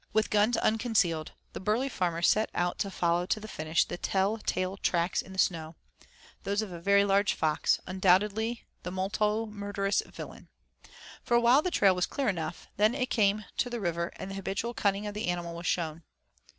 [0.13, 4.39] With guns unconcealed the burly farmers set out to follow to the finish the tell
[4.39, 5.75] tale tracks in the snow,
[6.43, 10.49] those of a very large fox, undoubtedly the multo murderous villain.
[11.21, 14.31] For a while the trail was clear enough, then it came to the river and
[14.31, 16.01] the habitual cunning of the animal was shown.